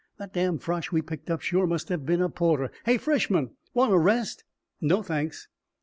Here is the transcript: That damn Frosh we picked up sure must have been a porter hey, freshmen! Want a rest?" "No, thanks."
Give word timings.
That 0.17 0.33
damn 0.33 0.57
Frosh 0.57 0.91
we 0.91 1.03
picked 1.03 1.29
up 1.29 1.41
sure 1.41 1.67
must 1.67 1.89
have 1.89 2.07
been 2.07 2.23
a 2.23 2.29
porter 2.29 2.71
hey, 2.85 2.97
freshmen! 2.97 3.51
Want 3.75 3.93
a 3.93 3.99
rest?" 3.99 4.43
"No, 4.81 5.03
thanks." 5.03 5.47